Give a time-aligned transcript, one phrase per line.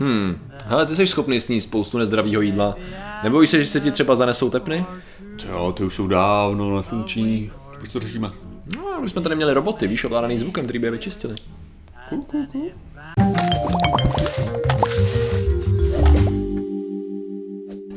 [0.00, 2.76] Hmm, hele, ty jsi schopný sníst spoustu nezdravého jídla.
[3.22, 4.86] Nebojíš se, že se ti třeba zanesou tepny?
[5.48, 7.50] Jo, ty už jsou dávno nefunkční.
[7.78, 8.30] Proč to řešíme?
[8.76, 11.36] No, my jsme tady měli roboty, víš, ovládaný zvukem, který by je vyčistili.
[12.08, 12.70] Cool, cool, cool.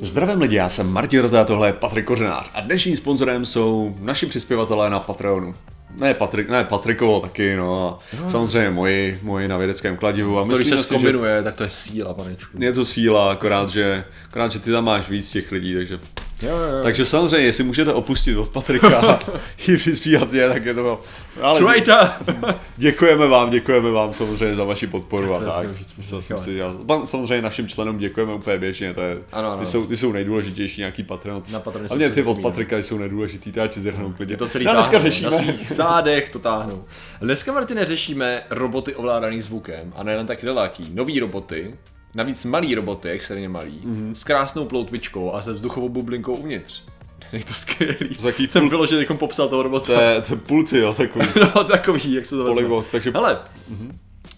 [0.02, 3.96] Zdravím lidi, já jsem Martin Rota a tohle je Patrik Kořenář a dnešním sponzorem jsou
[4.00, 5.56] naši přispěvatelé na Patreonu.
[6.00, 8.00] Ne, Patrik, ne Patrikovo taky, no a
[8.30, 10.40] samozřejmě moji, moji na vědeckém kladivu.
[10.40, 11.14] A To, když se si, že
[11.44, 12.58] tak to je síla, panečku.
[12.60, 16.00] je to síla, akorát že, akorát, že ty tam máš víc těch lidí, takže...
[16.42, 16.84] Jo, jo.
[16.84, 19.20] Takže samozřejmě, jestli můžete opustit od Patrika a
[19.68, 21.02] i přispívat je, tak je to...
[21.42, 22.10] Ale Traitor!
[22.78, 26.22] děkujeme vám, děkujeme vám samozřejmě za vaši podporu a Tak to tak.
[26.22, 26.60] jsem si,
[27.06, 29.60] samozřejmě našim členům děkujeme úplně běžně, to je, Ano, ano.
[29.60, 31.46] ty, jsou, ty jsou nejdůležitější, nějaký Patreon.
[31.46, 32.50] Se Hlavně ty od připomíná.
[32.50, 34.38] Patrika jsou nejdůležitější, ty já ti zhrnou klidně.
[34.38, 35.30] To celý Já dneska řešíme.
[35.32, 36.84] Na svých zádech to táhnou.
[37.22, 39.94] Dneska, Martine, řešíme roboty ovládaný zvukem.
[39.96, 40.92] A nejen tak daleký.
[40.94, 41.76] Nový roboty,
[42.16, 43.96] navíc malý roboty, extrémně malý, Mhm.
[43.96, 44.16] mm-hmm.
[44.16, 46.82] s krásnou ploutvičkou a se vzduchovou bublinkou uvnitř.
[47.34, 48.16] Je to skvělý.
[48.16, 49.86] To taky Jsem pul- vyložil, jak popsal toho robota.
[49.86, 51.26] To je, to je pulci, jo, takový.
[51.56, 52.54] no, takový, jak se to vezme.
[52.54, 53.40] Polybot, takže- Hele,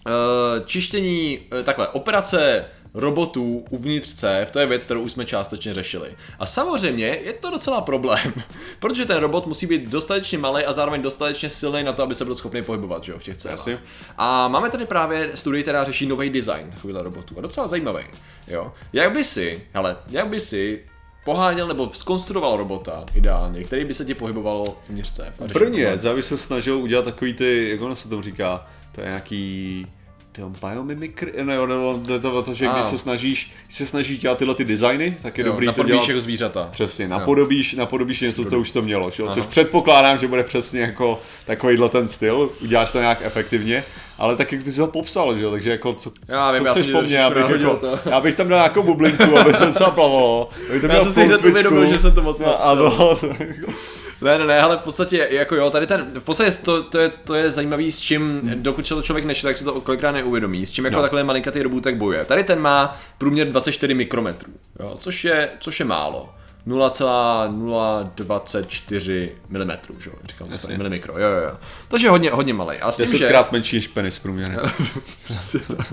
[0.06, 5.74] uh, čištění, uh, takhle, operace robotů uvnitř cév, to je věc, kterou už jsme částečně
[5.74, 6.08] řešili.
[6.38, 8.34] A samozřejmě je to docela problém,
[8.78, 12.24] protože ten robot musí být dostatečně malý a zároveň dostatečně silný na to, aby se
[12.24, 13.44] byl schopný pohybovat že jo, v těch.
[13.44, 13.78] Jasně.
[14.18, 17.34] A máme tady právě studii, která řeší nový design takovýhle robotů.
[17.38, 18.04] A docela zajímavý.
[18.48, 18.72] Jo.
[18.92, 20.84] Jak by si, hele, jak by si
[21.24, 24.74] poháněl nebo skonstruoval robota ideálně, který by se ti pohyboval
[25.40, 28.22] a řešil První věc, já bych se snažil udělat takový ty, jak ono se tomu
[28.22, 29.86] říká, to je nějaký
[30.34, 31.74] ty biomimikry, ne, ne,
[32.08, 35.38] ne, to, to, že když se snažíš, když se snažíš dělat tyhle ty designy, tak
[35.38, 36.68] je Jo, dobrý to napodobíš dělat jako zvířata.
[36.72, 39.22] Přesně, napodobíš, napodobíš něco, co už to mělo, že?
[39.22, 39.28] jo?
[39.28, 43.84] což předpokládám, že bude přesně jako takovýhle ten styl, uděláš to nějak efektivně,
[44.18, 45.42] ale tak jak ty jsi ho popsal, že?
[45.42, 45.50] jo?
[45.50, 47.98] takže jako co, Já vím, co já chceš jsem po mně, abych, jako, to.
[48.10, 51.24] já bych tam dal nějakou bublinku, aby to docela plavalo, aby to Já jsem si
[51.24, 52.70] hned uvědomil, že jsem to moc no, napsal.
[52.70, 53.18] ano,
[54.24, 57.08] Ne, ne, ne, ale v podstatě, jako jo, tady ten, v podstatě to, to, je,
[57.08, 60.70] to je zajímavý, s čím, dokud to člověk nečte, tak si to kolikrát neuvědomí, s
[60.70, 61.02] čím jako No.
[61.02, 62.24] takhle malinkatý robůtek bojuje.
[62.24, 66.34] Tady ten má průměr 24 mikrometrů, jo, což je, což je málo.
[66.66, 71.52] 0,024 mm, že jo, říkám to milimikro, jo, jo, jo.
[71.88, 72.76] Takže hodně, hodně malý.
[72.78, 73.12] A s tím, že...
[73.12, 74.56] desetkrát menší než penis průměrně.
[75.24, 75.92] Přesně tak.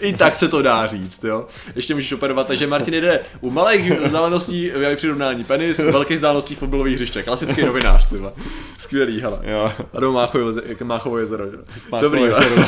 [0.00, 1.46] I tak se to dá říct, jo.
[1.74, 6.54] Ještě můžeš operovat, takže Martin jde u malých vzdáleností v přirovnání penis, u velkých vzdáleností
[6.54, 7.22] fotbalových hřiště.
[7.22, 8.32] Klasický novinář, ty vole.
[8.78, 9.38] Skvělý, hele.
[9.42, 9.72] Jo.
[9.94, 10.52] A jdou Máchovo,
[10.84, 11.44] Máchovo jezero?
[11.90, 12.54] Máchovo Dobrý, jezero.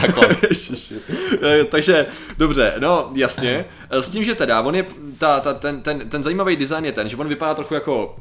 [1.43, 2.07] Eh, takže,
[2.39, 3.65] dobře, no jasně.
[3.91, 4.87] Eh, S tím, že teda, on je,
[5.19, 8.17] ta, ta, ten, ten, ten zajímavý design je ten, že on vypadá trochu jako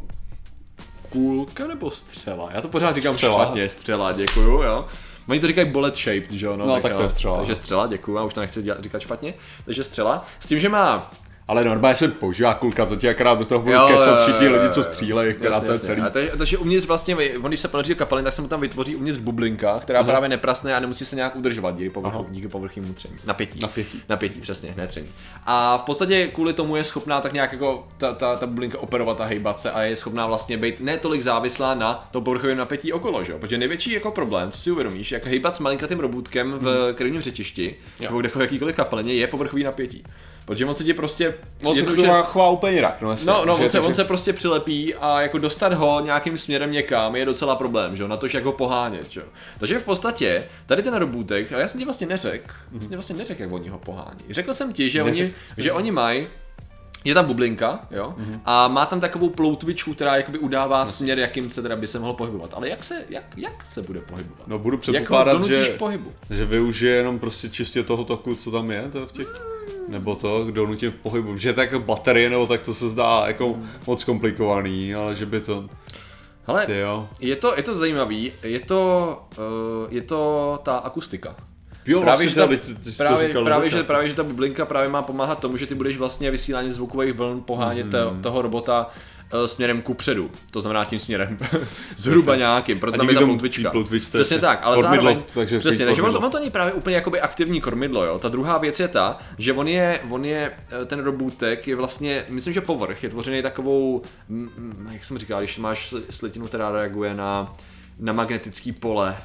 [1.09, 2.49] kůlka nebo střela?
[2.53, 3.43] Já to pořád říkám Střela.
[3.45, 4.85] špatně, střela, děkuju, jo.
[5.29, 6.57] Oni to říkají bullet shaped, že jo?
[6.57, 7.03] No, tak to jo.
[7.03, 7.37] je střela.
[7.37, 9.33] Takže střela, děkuju, já už to nechci dělat, říkat špatně.
[9.65, 10.25] Takže střela.
[10.39, 11.11] S tím, že má
[11.53, 14.69] Ale normálně se používá kulka, to ti akorát do toho budou Jo, kecat všichni lidi,
[14.69, 16.01] co střílejí, akorát Jasně, to je celý.
[16.01, 18.61] A takže, takže uvnitř vlastně, on když se ponoří do kapaliny, tak se mu tam
[18.61, 20.09] vytvoří uvnitř bublinka, která Aha.
[20.09, 23.15] právě neprasne a nemusí se nějak udržovat díky, povrchu, díky povrchnímu tření.
[23.25, 23.59] Napětí.
[23.61, 24.01] Napětí.
[24.09, 25.07] Napětí, přesně, ne tření.
[25.45, 29.21] A v podstatě kvůli tomu je schopná tak nějak jako ta, ta, ta bublinka operovat
[29.21, 32.93] a hejbat se a je schopná vlastně být ne tolik závislá na tom povrchovém napětí
[32.93, 33.33] okolo, že?
[33.33, 37.75] Protože největší jako problém, co si uvědomíš, jak hejbat s malinkatým robůtkem v krevním řečišti,
[37.99, 40.03] nebo kde jakýkoliv kapalině, je povrchový napětí.
[40.45, 41.33] Protože on se ti prostě
[41.63, 43.31] On se má chová úplně jinak, no jasně.
[43.31, 47.15] No, no on, se, on se prostě přilepí a jako dostat ho nějakým směrem někam
[47.15, 49.27] je docela problém, že jo, na to, jak ho pohánět, že jo.
[49.59, 53.41] Takže v podstatě tady ten robůtek, a já jsem ti vlastně neřekl, vlastně vlastně neřekl,
[53.41, 54.19] jak oni ho pohání.
[54.29, 56.27] Řekl jsem ti, že oni, Neřekl že oni mají
[57.03, 58.41] je tam bublinka, jo, Mhm.
[58.45, 62.13] a má tam takovou ploutvičku, která jakoby udává směr, jakým se teda by se mohl
[62.13, 62.49] pohybovat.
[62.53, 64.47] Ale jak se, jak, jak se bude pohybovat?
[64.47, 66.11] No budu předpokládat, že, pohybu?
[66.29, 69.27] že využije jenom prostě čistě toho toku, co tam je, to v těch,
[69.87, 73.55] nebo to, kdo nutím v pohybu, že tak baterie nebo tak to se zdá jako
[73.87, 75.65] moc komplikovaný, ale že by to,
[76.47, 77.09] Hele, ty jo.
[77.19, 81.35] je to, je to zajímavý, je to, uh, je to ta akustika.
[81.85, 84.65] Jo, Právě, vlastně že, ta, ty, ty právě, říkal právě, že, právě, že ta bublinka
[84.65, 88.21] právě má pomáhat tomu, že ty budeš vlastně vysíláním zvukových vln pohánět mm.
[88.21, 88.89] toho robota
[89.33, 90.31] eh, směrem ku předu.
[90.51, 91.37] To znamená tím směrem
[91.97, 93.21] zhruba nějakým, proto tam je ta
[93.63, 96.73] té ploutvičce Přesně tak, ale kormidlo, zároveň, takže přesně, takže ono ono to není právě
[96.73, 98.19] úplně jakoby aktivní kormidlo, jo.
[98.19, 102.25] Ta druhá věc je ta, že on je, on je, eh, ten robůtek je vlastně,
[102.29, 104.01] myslím, že povrch je tvořený takovou,
[104.91, 107.53] jak jsem říkal, když máš sli- slitinu, která reaguje na
[107.99, 109.17] na magnetický pole.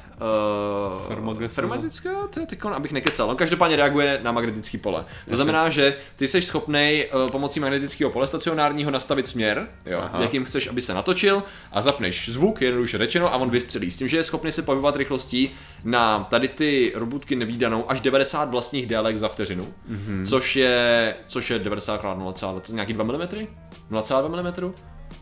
[1.01, 1.55] Uh, Fermagnetism?
[1.55, 2.09] fermatická?
[2.29, 3.29] To je tykon, abych nekecal.
[3.29, 5.05] On každopádně reaguje na magnetický pole.
[5.29, 10.21] To znamená, že ty jsi schopný uh, pomocí magnetického pole stacionárního nastavit směr, jo, Aha.
[10.21, 13.91] jakým chceš, aby se natočil a zapneš zvuk, jednoduše řečeno, a on vystřelí.
[13.91, 15.51] S tím, že je schopný se pohybovat rychlostí
[15.83, 20.25] na tady ty robotky nevýdanou až 90 vlastních délek za vteřinu, mm-hmm.
[20.25, 22.03] což je což je 90 x
[22.41, 23.11] 0, nějaký 2 mm?
[23.11, 24.73] 0,2 mm?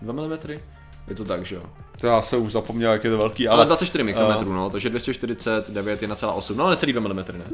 [0.02, 0.77] 2 mm?
[1.08, 1.62] Je to tak, že jo?
[2.02, 3.66] To já jsem už zapomněl, jak je to velký, Ale ale...
[3.66, 7.46] 24 mikrometrů, no, takže 249 1,8, no necelý 2 mm, ne.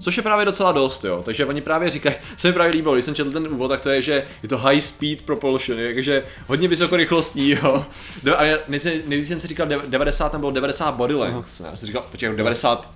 [0.00, 1.22] Což je právě docela dost, jo.
[1.24, 3.90] Takže oni právě říkají, se mi právě líbilo, když jsem četl ten úvod, tak to
[3.90, 7.84] je, že je to high speed propulsion, takže hodně vysokorychlostní, jo.
[8.22, 11.66] No, a já, než, jsem- si říkal dev- 90, tam bylo 90 body length, ne,
[11.70, 12.90] já jsem říkal, počkej, 90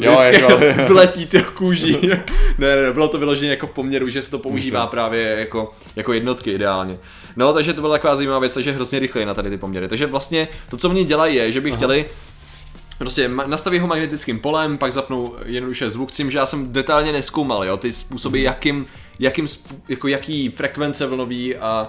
[0.00, 0.58] Jo, jako-
[0.92, 1.98] vletí ty kůží.
[2.58, 6.12] ne, ne, bylo to vyloženě jako v poměru, že se to používá právě jako, jako
[6.12, 6.98] jednotky ideálně.
[7.36, 9.88] No, takže to byla taková zajímavá věc, takže hrozně rychle na tady ty poměry.
[9.88, 12.04] Takže vlastně to, co oni dělají, je, že by chtěli
[12.98, 17.12] Prostě nastaví ho magnetickým polem, pak zapnou jednoduše zvuk, s tím, že já jsem detailně
[17.12, 18.86] neskoumal, jo, ty způsoby, jakým,
[19.18, 21.88] jakým, spů- jako jaký frekvence vlnový a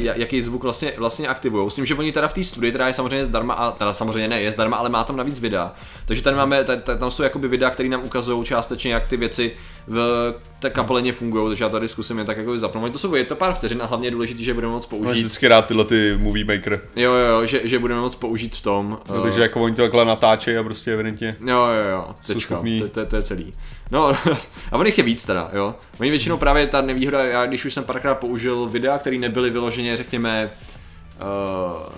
[0.00, 1.70] jaký zvuk vlastně, vlastně aktivují.
[1.70, 4.28] S tím, že oni teda v té studii, která je samozřejmě zdarma, a teda samozřejmě
[4.28, 5.72] ne, je zdarma, ale má tam navíc videa.
[6.06, 9.16] Takže tady máme, tady, tady, tam jsou jakoby videa, které nám ukazují částečně, jak ty
[9.16, 9.52] věci
[9.86, 12.92] v té kapeleně fungují, takže já tady zkusím je tak jako zapnout.
[12.92, 15.20] To jsou je to pár vteřin a hlavně je důležité, že budeme moc Máš použít.
[15.20, 16.80] vždycky rád tyhle ty movie maker.
[16.96, 18.98] Jo, jo, jo, že, že budeme moc použít v tom.
[19.08, 21.36] No, eh, takže jako oni to takhle natáčejí a prostě evidentně.
[21.46, 23.54] Jo, jo, jo, tečka, to, to, to, je celý.
[23.90, 24.08] No,
[24.72, 25.74] a on jich je víc teda, jo.
[26.00, 29.96] Oni většinou právě ta nevýhoda, já když už jsem párkrát použil videa, které nebyly vyloženě,
[29.96, 30.50] řekněme,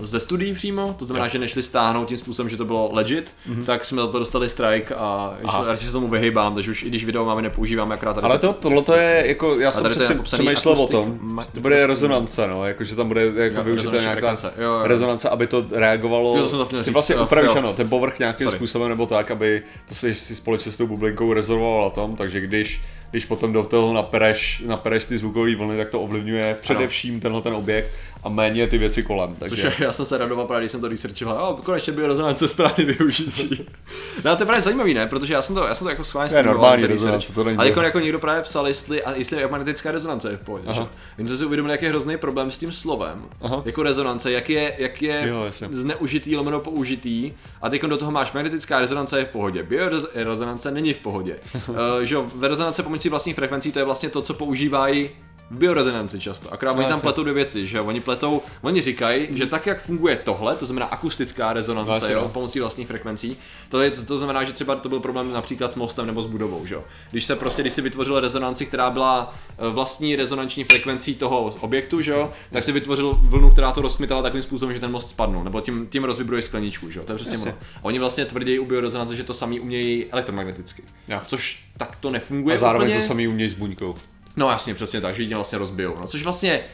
[0.00, 3.64] ze studií přímo, to znamená, že nešli stáhnout tím způsobem, že to bylo legit, mm-hmm.
[3.64, 5.34] tak jsme za to dostali strike a.
[5.44, 5.64] Aha.
[5.66, 8.52] radši se tomu vyhýbám, takže už i když video máme nepoužíváme, akorát tady Ale to,
[8.52, 12.66] tohle to je jako, já jsem přesně přemýšlel o tom, ma- to bude rezonance, no,
[12.66, 14.80] jako že tam bude jako Jo, využita nějaká frekvence, jo, jo.
[14.84, 17.58] rezonance, aby to reagovalo, Jo, to ty říct, vlastně jo, upravíš, jo.
[17.58, 18.58] ano, ten povrch nějakým Sorry.
[18.58, 22.40] způsobem nebo tak, aby to si, si společně s tou bublinkou rezonoval na tom, takže
[22.40, 22.80] když
[23.10, 27.54] když potom do toho napereš, napereš ty zvukové vlny, tak to ovlivňuje především tenhle ten
[27.54, 27.90] objekt
[28.22, 29.36] a méně ty věci kolem.
[29.38, 29.62] Takže...
[29.62, 32.48] Což je, já jsem se radoval právě, když jsem to researchoval, a konečně byl rezonance
[32.48, 33.66] správně využití.
[34.24, 35.06] No a to je právě zajímavý, ne?
[35.06, 37.58] Protože já jsem to, já jsem to jako schválně je studoval, normální rezonance, to není
[37.58, 40.80] Ale jako, jako někdo právě psal, jestli, a jestli magnetická rezonance je v pohodě, že?
[41.18, 43.62] Jenže si uvědomil, jak je hrozný problém s tím slovem, Aha.
[43.66, 45.68] jako rezonance, jak je, jak je Jo, jasně.
[45.70, 47.32] zneužitý, lomeno použitý,
[47.62, 51.36] a teď do toho máš magnetická rezonance je v pohodě, biorezonance není v pohodě.
[51.68, 55.10] uh, že jo, ve rezonance pomocí vlastních frekvencí to je vlastně to, co používají
[55.50, 56.52] v biorezonanci často.
[56.52, 57.80] Akorát oni tam pletou dvě věci, že?
[57.80, 62.28] Oni pletou, oni říkají, že tak, jak funguje tohle, to znamená akustická rezonance, jo, no.
[62.28, 63.36] pomocí vlastních frekvencí,
[63.68, 66.66] to, je, to znamená, že třeba to byl problém například s mostem nebo s budovou,
[66.66, 66.84] že jo?
[67.10, 72.00] Když se prostě, když si vytvořil rezonanci, která byla eh, vlastní rezonanční frekvencí toho objektu,
[72.00, 75.44] že jo, tak si vytvořil vlnu, která to rozkmitala takovým způsobem, že ten most spadnul,
[75.44, 77.04] nebo tím, tím rozvibruje skleničku, že jo?
[77.04, 77.52] To je přesně ono.
[77.52, 80.82] A oni vlastně tvrdí u biorezonance, že to samý umějí elektromagneticky.
[81.08, 81.20] Jo.
[81.26, 83.00] Což tak to nefunguje A zároveň úplně.
[83.00, 83.94] to samý umějí s buňkou.
[84.38, 85.94] No jasně, přesně tak, že ji vlastně rozbijou.
[86.00, 86.64] No, což vlastně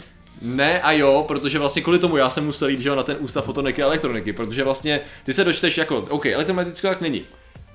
[0.42, 3.16] ne a jo, protože vlastně kvůli tomu já jsem musel jít že jo, na ten
[3.20, 7.24] ústav fotoniky a elektroniky, protože vlastně ty se dočteš jako, OK, elektromagnetická tak není.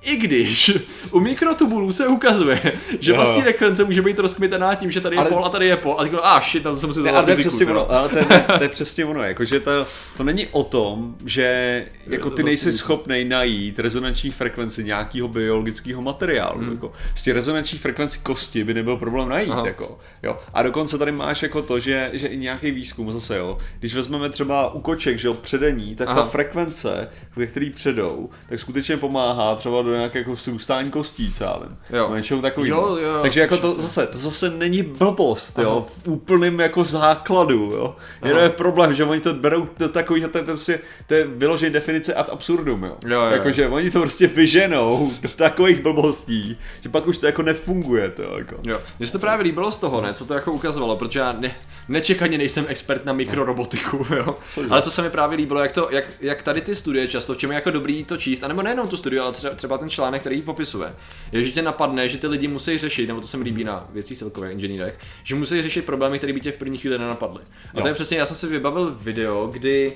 [0.02, 0.78] I když
[1.10, 2.60] u mikrotubulů se ukazuje,
[3.00, 3.16] že Jo.
[3.16, 5.96] vlastní frekvence může být rozkmitaná tím, že tady je Ale- pol a tady je pol.
[5.98, 7.66] A ty a ah, shit, tam to jsem si zadal ale to je fyziku, přesně
[7.74, 8.24] ono, ale to je,
[8.58, 9.86] to je přesně ono, jakože to,
[10.16, 16.02] to není o tom, že jako ty nejsi vlastně- schopný najít rezonanční frekvenci nějakého biologického
[16.02, 16.60] materiálu.
[16.60, 16.70] Hmm.
[16.70, 19.50] Jako, z těch rezonanční frekvenci kosti by nebyl problém najít.
[19.50, 19.66] Aha.
[19.66, 20.38] Jako, jo.
[20.54, 24.28] A dokonce tady máš jako to, že, že i nějaký výzkum zase, jo, když vezmeme
[24.30, 26.22] třeba u koček, že jo, předení, tak Aha.
[26.22, 31.44] ta frekvence, ve který předou, tak skutečně pomáhá třeba do nějakého jako srůstání kostí, co
[31.44, 31.76] já vím.
[31.90, 32.14] Jo.
[32.14, 32.80] Něčeho takového.
[32.80, 37.72] Jo, jo, Takže jako to zase, to zase není blbost, jo, v úplným jako základu,
[37.72, 37.96] jo.
[38.24, 40.72] Jenom je problém, že oni to berou do takový, to, to, to,
[41.06, 42.96] to je vyložený definice ad absurdum, jo.
[43.06, 43.30] Jo, jo.
[43.30, 48.22] Jakože oni to prostě vyženou do takových blbostí, že pak už to jako nefunguje, to
[48.22, 48.56] jako.
[48.64, 51.32] Jo, mně se to právě líbilo z toho, ne, co to jako ukazovalo, protože já
[51.32, 51.54] ne,
[51.88, 54.36] nečekaně nejsem expert na mikrorobotiku, jo.
[54.54, 54.68] Cože?
[54.70, 57.38] Ale co se mi právě líbilo, jak, to, jak, jak tady ty studie často, v
[57.38, 60.20] čem je jako dobrý to číst, anebo nejenom tu studii, ale třeba, třeba ten článek,
[60.20, 60.94] který ji popisuje,
[61.32, 63.88] je, že tě napadne, že ty lidi musí řešit, nebo to se mi líbí na
[63.92, 67.42] věcích celkově inženýrech, že musí řešit problémy, které by tě v první chvíli nenapadly.
[67.74, 67.82] A Jo.
[67.82, 69.92] to je přesně, já jsem si vybavil video, kdy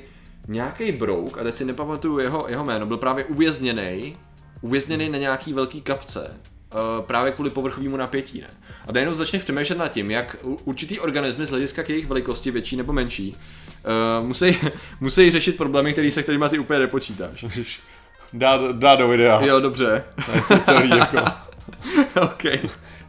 [0.48, 4.16] nějaký brouk, a teď si nepamatuju jeho, jeho jméno, byl právě uvězněný,
[4.60, 6.30] uvězněný na nějaký velký kapce,
[6.74, 8.40] uh, právě kvůli povrchovému napětí.
[8.40, 8.50] Ne?
[8.88, 12.76] A najednou začneš přemýšlet nad tím, jak určitý organismy z hlediska k jejich velikosti, větší
[12.76, 13.36] nebo menší,
[14.20, 14.56] uh, musí,
[15.00, 17.44] musí řešit problémy, který se kterými ty úplně nepočítáš.
[18.34, 19.40] Dá, dá do videa.
[19.42, 20.04] Jo, dobře.
[20.48, 21.16] To je celý jako.
[22.22, 22.44] OK.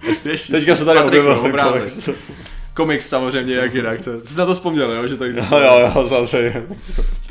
[0.04, 0.48] Ježiš.
[0.48, 2.18] Teďka se tady objevil ten obrázek.
[2.76, 4.02] Komiks samozřejmě, jak jinak.
[4.02, 5.66] To, jsi na to vzpomněl, jo, že to existuje.
[5.66, 6.66] jo, jo, samozřejmě.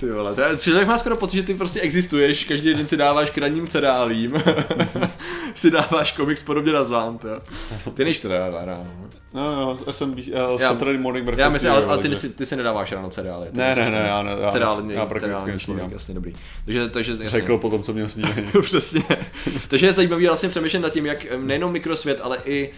[0.00, 2.96] Ty vole, to je, člověk má skoro pocit, že ty prostě existuješ, každý den si
[2.96, 4.34] dáváš k ranním cereálím,
[5.54, 7.28] si dáváš komiks podobně nazván, to.
[7.94, 8.86] Ty nejsi teda ráno.
[9.34, 11.40] No, jo, SMB, uh, Saturday Morning Breakfast.
[11.40, 13.48] Já myslím, ale, ale ty, si, ty si nedáváš ráno cereály.
[13.52, 15.90] Ne, ne, ne, já ne, já- cereální, já prakticky cereální nesnídám.
[15.92, 16.32] jasně, dobrý.
[16.64, 17.28] Takže, takže, jasně.
[17.28, 18.48] Řekl potom, co měl snídaní.
[18.62, 19.02] Přesně.
[19.68, 22.70] Takže je zajímavý vlastně přemýšlet nad tím, jak nejenom mikrosvět, ale i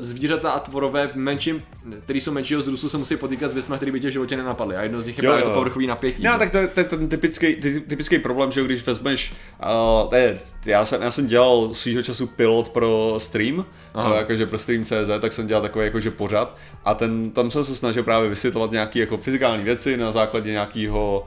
[0.00, 1.62] zvířata a tvorové v menším,
[2.04, 4.76] který jsou menšího vzrůstu, se musí potýkat s věcmi, které by tě v životě nenapadly.
[4.76, 5.48] A jedno z nich je Jo, právě jo.
[5.48, 6.22] to povrchový napětí.
[6.22, 6.38] No, že?
[6.38, 9.32] tak to, je- to je ten typický, ty, typický problém, že když vezmeš,
[10.04, 13.64] uh, je, já, jsem, já jsem dělal svýho času pilot pro stream,
[13.94, 14.08] Aha.
[14.08, 17.74] no, jakože pro stream.cz, tak jsem dělal takový jakože pořad a ten, tam jsem se
[17.76, 21.26] snažil právě vysvětlovat nějaké jako fyzikální věci na základě nějakého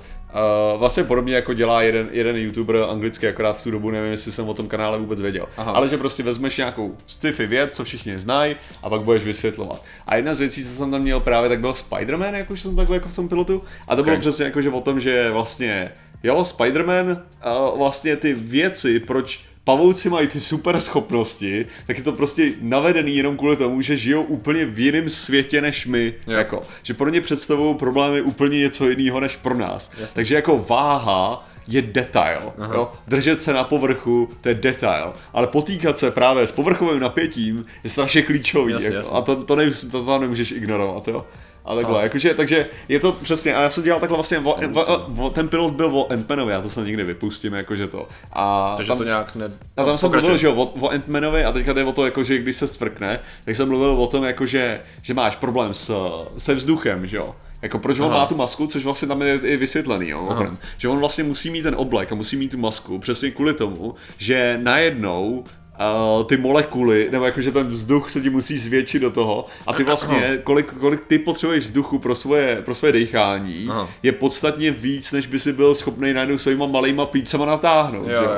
[0.74, 4.32] Uh, vlastně podobně jako dělá jeden, jeden youtuber anglicky, akorát v tu dobu nevím, jestli
[4.32, 5.46] jsem o tom kanále vůbec věděl.
[5.58, 5.72] Aha.
[5.72, 9.84] Ale že prostě vezmeš nějakou sci-fi věc, co všichni znají, a pak budeš vysvětlovat.
[10.08, 12.76] A jedna z věcí, co jsem tam měl právě, tak byl Spider-Man, jak už jsem
[12.76, 13.64] takhle jako v tom pilotu.
[13.88, 14.20] A to bylo Ok.
[14.20, 15.92] přesně jako, že o tom, že vlastně,
[16.24, 22.12] jo, Spider-Man, a vlastně ty věci, proč pavouci mají ty super schopnosti, tak je to
[22.12, 26.14] prostě navedený jenom kvůli tomu, že žijou úplně v jiném světě než my.
[26.28, 26.38] Jo.
[26.38, 29.92] Jako, že pro ně představují problémy úplně něco jiného než pro nás.
[29.98, 30.16] Jasně.
[30.16, 32.54] Takže jako váha je detail.
[32.58, 32.76] Aha.
[32.76, 32.92] Jo?
[33.08, 35.14] Držet se na povrchu, to je detail.
[35.34, 38.74] Ale potýkat se právě s povrchovým napětím je strašně klíčový.
[38.74, 38.98] Jasně, jako.
[38.98, 39.18] jasně.
[39.18, 41.08] A to, to, ne, to, to nemůžeš ignorovat.
[41.08, 41.26] Jo?
[41.66, 42.04] A takhle, A.
[42.04, 45.48] jakože, takže je to přesně, a já jsem dělal takhle vlastně, o, o, o, ten
[45.48, 48.08] pilot byl o Ant-Manovi, já to se nikdy vypustím, jakože to.
[48.34, 49.52] A Takže tam, to nějak ne...
[49.78, 52.24] a tam jsem mluvil, že jo, o, o Ant-Manovi a teďka jde o to, jako,
[52.24, 54.82] že když se svrkne, tak jsem mluvil o tom, jako, že,
[55.14, 57.36] máš problém s, se vzduchem, že jo.
[57.62, 58.18] Jako proč on Aha.
[58.18, 61.62] má tu masku, což vlastně tam je i vysvětlený, jo, že on vlastně musí mít
[61.62, 65.44] ten oblek a musí mít tu masku přesně kvůli tomu, že najednou
[65.82, 69.84] Uh, ty molekuly, nebo jakože ten vzduch se ti musí zvětšit do toho a ty
[69.84, 73.90] vlastně, kolik, kolik ty potřebuješ vzduchu pro svoje, pro svoje dechání, Aha.
[74.04, 78.08] je podstatně víc, než by si byl schopný najednou svýma malýma plícema natáhnout.
[78.08, 78.32] Jo, že jo,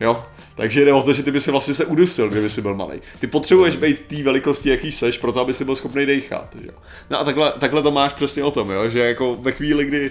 [0.00, 0.24] jo.
[0.56, 3.00] Takže jde o to, že ty by si vlastně se udusil, kdyby si byl malý.
[3.20, 6.56] Ty potřebuješ být té velikosti, jaký seš, proto aby si byl schopný dechat.
[6.60, 6.72] Jo.
[7.10, 8.90] No a takhle, takhle to máš přesně o tom, jo?
[8.90, 10.10] že jako ve chvíli, kdy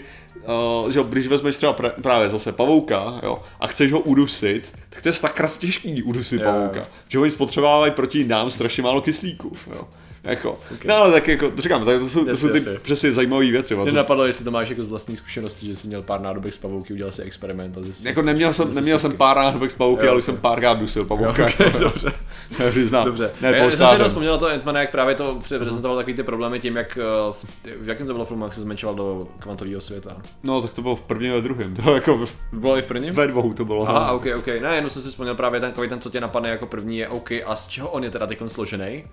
[0.83, 4.73] uh, že jo, když vezmeš třeba pra, právě zase pavouka jo, a chceš ho udusit,
[4.89, 6.51] tak to je sakra těžký udusit jo.
[6.51, 6.74] pavouka.
[7.07, 9.51] Že oni spotřebávají proti nám strašně málo kyslíku.
[9.75, 9.87] Jo.
[10.25, 10.59] Jako.
[10.87, 12.79] No ale tak jako, říkám, tak to jsou, to Jasně, jsou ty jasně.
[12.81, 13.75] přesně zajímavé věci.
[13.75, 16.53] Mě To, napadlo, jestli to máš jako z vlastní zkušenosti, že jsi měl pár nádobek
[16.53, 18.07] z pavouky, udělal si experiment a zjistil.
[18.07, 21.05] jako neměl jsem, neměl jsem pár náhodovek z pavouky, Jo, ale už jsem párkrát dusil
[21.05, 21.41] pavouka.
[21.41, 22.13] Jo, ok, dobře.
[22.59, 23.05] Já přiznám.
[23.05, 23.31] Dobře.
[23.41, 26.59] Ne, já jsem si vzpomněl na to Ant-Mana, jak právě to prezentoval takový ty problémy
[26.59, 27.01] tím, jak eh,
[27.31, 27.45] v,
[27.83, 30.17] v jakém to bylo filmu, jak se zmenšoval do kvantového světa.
[30.43, 31.75] No, tak to bylo v prvním a druhém.
[31.75, 33.13] To jako v- Bylo i v prvním?
[33.13, 33.89] ve dvou to bylo.
[33.89, 34.15] Aha, no.
[34.15, 34.47] ok, ok.
[34.47, 37.31] Ne, jenom jsem si vzpomněl právě ten, ten, co tě napadne jako první je OK.
[37.45, 39.03] A z čeho on je teda teď složený?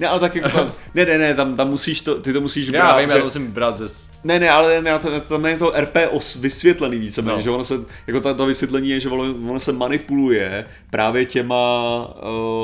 [0.00, 2.68] Ne, ale tak jako tam, ne, ne, ne, tam, tam musíš to, ty to musíš
[2.68, 3.12] Já brát, vím, že...
[3.12, 3.86] já to musím brát ze...
[4.24, 7.42] Ne, ne, ale ne, to, tam je to RP os vysvětlený víceméně, No.
[7.42, 7.74] že ono se,
[8.06, 11.56] jako ta, to vysvětlení je, že ono, ono se manipuluje právě těma,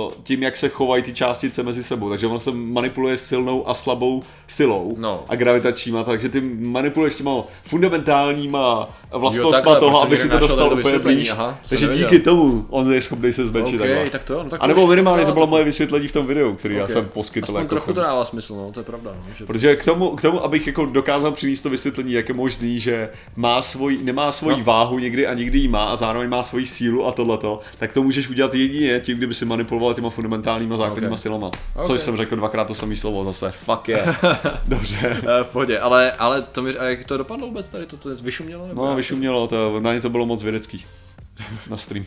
[0.07, 3.75] uh, tím, jak se chovají ty částice mezi sebou, takže ono se manipuluje silnou a
[3.75, 5.25] slabou silou No.
[5.29, 7.33] a gravitačníma, takže ty manipuluješ těma
[7.65, 12.05] fundamentálníma vlastnostma takhle, toho, proč aby si to dostal úplně blíž, aha, takže jsem díky
[12.05, 12.35] nevěděl.
[12.35, 14.11] tomu on je schopný se zmenšit OK, takhle.
[14.11, 16.13] tak to jo, no tak a nebo minimálně no, to bylo tak- moje vysvětlení v
[16.13, 16.91] tom videu, který já OK.
[16.91, 17.45] jsem poskytl.
[17.45, 18.07] Aspoň jako trochu to tomu.
[18.07, 19.11] dává smysl, no, to je pravda.
[19.17, 19.47] No, že...
[19.47, 23.09] Protože k tomu, k tomu, abych jako dokázal přinést to vysvětlení, jak je možný, že
[23.37, 24.65] má svoj, nemá svoji No.
[24.65, 28.03] váhu někdy a někdy ji má a zároveň má svoji sílu a tohleto, tak to
[28.03, 31.19] můžeš udělat jedině tím, kdyby si manipuloval těma fundamentálníma základníma Ok.
[31.19, 31.51] silama.
[31.75, 31.87] Ok.
[31.87, 33.51] Což jsem řekl dvakrát to samé slovo zase.
[33.53, 34.25] Fuck yeah.
[34.69, 34.99] Dobře.
[35.41, 38.17] Eh, v pohodě, ale, ale to mi, a jak to dopadlo vůbec tady, to, to
[38.17, 38.67] vyšumělo?
[38.67, 40.85] Nebo No, vyšumělo, to, na ně to bylo moc vědecký.
[41.71, 42.05] Na stream.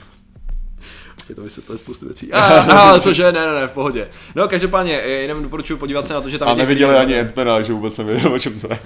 [1.29, 2.33] Je to vysvětluje spoustu věcí.
[2.33, 4.07] A, a, cože, ne, ne, ne, v pohodě.
[4.35, 7.21] No, každopádně, eh, jenom doporučuji podívat se na to, že tam A těch neviděli ani
[7.21, 8.79] Ant-Mana, že vůbec nevěděl, o čem to je.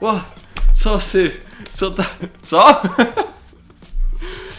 [0.00, 0.20] Wow,
[0.82, 1.32] co si,
[1.74, 2.06] co ta,
[2.42, 2.64] co?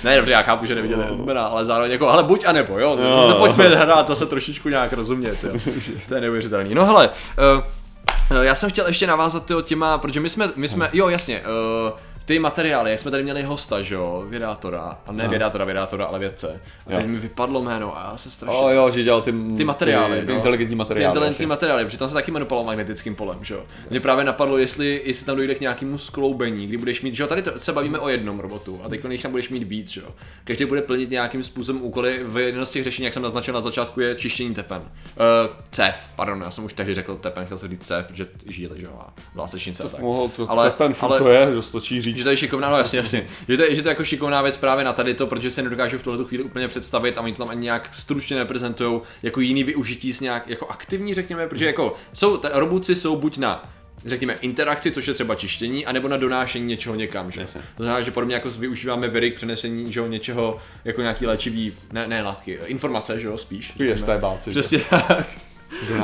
[0.04, 3.00] Ne, dobře, já chápu, že neviděli Ant-Mana, ale zároveň jako, ale buď a nebo, jo,
[3.04, 5.54] no, se pojďme hrát zase trošičku nějak rozumět, jo.
[6.08, 6.76] To je neuvěřitelný.
[6.76, 10.90] No hele, uh, já jsem chtěl ještě navázat tyjo, těma, protože my jsme, my jsme,
[10.94, 15.28] jo jasně, uh, ty materiály, jak jsme tady měli hosta, že jo, vědátora, a ne
[15.28, 16.62] vědátora, vědátora, ale vědce.
[16.88, 17.08] A teď Jo.
[17.08, 18.60] mi vypadlo jméno a já se strašně...
[18.60, 20.38] O jo, že dělal ty, ty materiály, ty, ty no.
[20.38, 21.12] inteligentní Ty materiály.
[21.12, 21.50] inteligentní asi.
[21.50, 23.64] materiály, protože tam se taky manipuloval magnetickým polem, že jo.
[23.90, 27.28] Mě právě napadlo, jestli, jestli tam dojde k nějakému skloubení, kdy budeš mít, že jo,
[27.28, 30.02] tady to, se bavíme o jednom robotu a teď když tam budeš mít víc, že
[30.02, 30.08] jo.
[30.44, 33.62] Každý bude plnit nějakým způsobem úkoly, v jednom z těch řešení, jak jsem naznačil na
[33.62, 34.82] začátku, je čištění tepen.
[34.82, 38.80] Uh, CEF, pardon, já jsem už tehdy řekl tepen, chtěl jsem říct CEF, protože žíly,
[38.80, 40.02] že jo, a vlásečnice tak.
[40.02, 42.18] Mohl to, Ale- tepen ale- to je, že stačí říct víc.
[42.18, 43.28] Že to je šikovná, no jasně, jasně.
[43.48, 45.62] Že to, je, že to je jako šikovná věc právě na tady to, protože se
[45.62, 49.40] nedokážu v tuhle chvíli úplně představit a oni to tam ani nějak stručně neprezentují jako
[49.40, 53.70] jiný využití s nějak jako aktivní, řekněme, protože jako jsou, ta, robuci jsou buď na
[54.06, 57.32] řekněme, interakci, což je třeba čištění, anebo na donášení něčeho někam.
[57.32, 57.42] Že?
[57.42, 57.62] Jasně.
[57.78, 61.74] To znamená, že podobně jako využíváme viry k přenesení že jo, něčeho, jako nějaký léčivý,
[61.92, 63.74] ne, ne látky, informace, že jo, spíš.
[63.76, 64.60] Vy estébáci, že?
[64.60, 65.28] Přesně tak.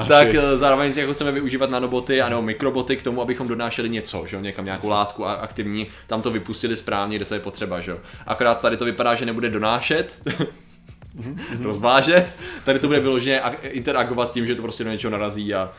[0.08, 4.24] Tak eh, zároveň jako chceme využívat nanoboty a nebo mikroboty k tomu, abychom donášeli něco,
[4.28, 7.80] že jo, někam nějakou látku a aktivní, tam to vypustili správně, kde to je potřeba,
[7.80, 7.98] že jo.
[8.28, 10.22] Akorát tady to vypadá, že nebude donášet,
[11.64, 12.34] rozvážet,
[12.66, 15.70] tady to bude vyloženě interagovat tím, že to prostě do něčeho narazí a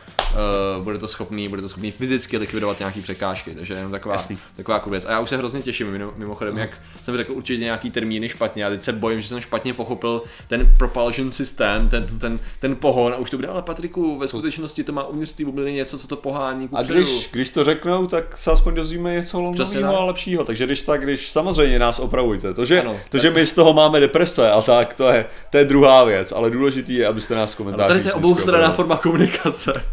[0.77, 4.37] uh, bude to schopný, bude to schopný fyzicky likvidovat nějaký překážky, takže jenom taková, Jasný.
[4.55, 5.05] taková jako věc.
[5.05, 6.69] A já už se hrozně těším, mimo- mimochodem, jak
[7.03, 10.73] jsem řekl určitě nějaký termíny špatně, a teď se bojím, že jsem špatně pochopil ten
[10.77, 14.91] propulsion systém, ten, ten, ten pohon a už to bude, ale Patriku, ve skutečnosti to
[14.91, 18.51] má uvnitř té bubliny něco, co to pohání A když, když to řeknou, tak se
[18.51, 19.83] aspoň dozvíme něco nového tak.
[19.83, 20.45] a lepšího.
[20.45, 22.53] Takže když tak, když samozřejmě nás opravujte.
[22.53, 22.97] To, že, Ano.
[23.09, 26.31] to, že my z toho máme deprese a tak, to je, to je druhá věc.
[26.31, 28.75] Ale důležitý je, abyste nás v Ale komentářích tady to je opravili.
[28.75, 29.83] forma komunikace.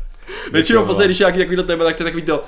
[0.52, 0.87] Většinou vám.
[0.87, 2.45] později, když je nějaký takovýto téma, tak to je takový to,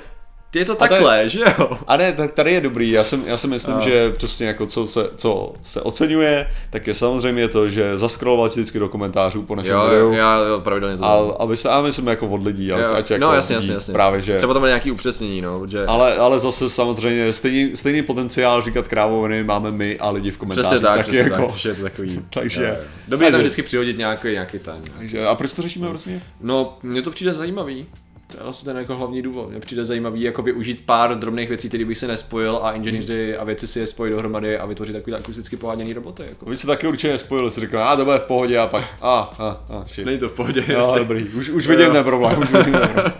[0.55, 1.69] je to takhle, že jo?
[1.87, 3.79] A ne, tak tady je dobrý, já, jsem, já si myslím, A.
[3.79, 8.79] že přesně jako co se, co se oceňuje, tak je samozřejmě to, že zaskrolovat vždycky
[8.79, 10.13] do komentářů po našem Jo, videu.
[10.13, 13.21] já jo, pravidelně to A, aby se, a myslím jako od lidí, Jo, ať, jako
[13.21, 13.91] no jasně, jasně, jasně.
[13.91, 14.37] právě, že...
[14.37, 15.85] Třeba tam nějaký upřesnění, no, že...
[15.85, 20.69] Ale, ale zase samozřejmě stejný, stejný potenciál říkat krávoviny máme my a lidi v komentářích.
[20.69, 21.47] Přesně tak, přesně jako.
[21.51, 22.19] tak, je to takový...
[22.29, 22.75] Takže- Jo, jo.
[23.07, 24.75] Dobrý tam vždycky přihodit nějaký, nějaký ten.
[24.97, 26.23] Takže, a proč to řešíme vlastně?
[26.41, 27.85] No, mně to přijde zajímavý.
[28.31, 29.49] To je vlastně ten jako hlavní důvod.
[29.49, 33.43] Mně přijde zajímavý jako využít pár drobných věcí, které bych si nespojil a inženýři a
[33.43, 36.23] věci si je spojit dohromady a vytvořit takový akusticky poháněný roboty.
[36.29, 36.49] Jako.
[36.49, 39.19] Vy se taky určitě spojili, si řekl, a to bude v pohodě a pak, a,
[39.39, 40.05] a, a, shit.
[40.05, 42.39] Není to v pohodě, No, jestli- dobrý, už, už vidím ten problém.
[42.41, 43.13] Už vidím ten problém.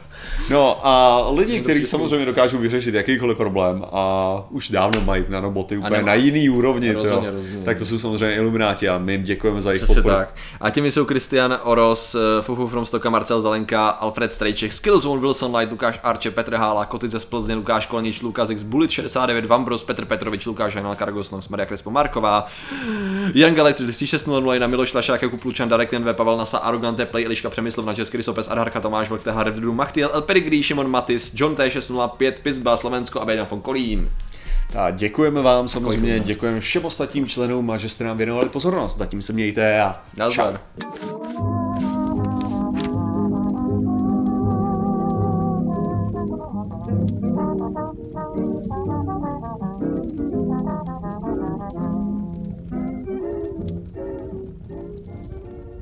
[0.50, 5.98] No a lidi, kteří samozřejmě dokážou vyřešit jakýkoliv problém a už dávno mají nanoboty úplně
[5.98, 7.66] nemá- na jiný úrovni, Rozhodně, jo, rozhodně.
[7.66, 10.16] tak to jsou samozřejmě ilumináti a my jim děkujeme za jejich podporu.
[10.16, 10.36] tak.
[10.62, 15.56] A těmi jsou Kristian Oros, eh, Fufu from Stoka, Marcel Zelenka, Alfred Strejček, Skillzone, Wilson
[15.56, 19.84] Light, Lukáš Arče, Petr Hála, Kotic ze Splzně, Lukáš Kolenič, Lukáš X, Bullet 69, Vambros,
[19.84, 22.46] Petr Petrovič, Lukáš Hanal, Karagosnos, Maria Krespo Marková,
[23.34, 27.86] Jan Galet 3600, Miloš Lašák, Jakub Lučan, Darek NV, Pavel Nasa, Arrogante, Play, Eliška Přemyslov,
[27.86, 32.34] na Český Sopes, Adharka, Tomáš Vlk, Tehar, Revdu, Machtiel, El Perigrí, Šimon Matis, John T605,
[32.42, 34.10] Pizba, Slovensko a Běňan von Kolín.
[34.76, 38.98] A děkujeme vám samozřejmě, děkujeme všem ostatním členům a že jste nám věnovali pozornost.
[38.98, 40.54] Zatím se mějte a čau.